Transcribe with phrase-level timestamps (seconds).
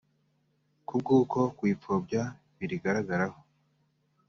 [0.87, 2.21] Ku bw’uko kuyipfobya
[2.57, 3.39] birigaragaraho